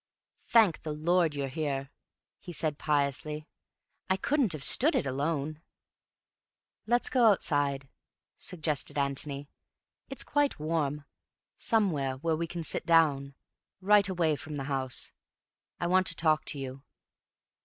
"Thank 0.47 0.81
the 0.81 0.93
Lord 0.93 1.35
you're 1.35 1.47
here," 1.47 1.91
he 2.39 2.51
said 2.51 2.79
piously. 2.79 3.47
"I 4.09 4.17
couldn't 4.17 4.53
have 4.53 4.63
stood 4.63 4.95
it 4.95 5.05
alone." 5.05 5.61
"Let's 6.87 7.07
go 7.07 7.27
outside," 7.27 7.87
suggested 8.35 8.97
Antony. 8.97 9.47
"It's 10.09 10.23
quite 10.23 10.57
warm. 10.59 11.05
Somewhere 11.55 12.17
where 12.17 12.35
we 12.35 12.47
can 12.47 12.63
sit 12.63 12.87
down, 12.87 13.35
right 13.79 14.09
away 14.09 14.35
from 14.35 14.55
the 14.55 14.63
house. 14.63 15.11
I 15.79 15.85
want 15.85 16.07
to 16.07 16.15
talk 16.15 16.45
to 16.45 16.57
you." 16.57 16.81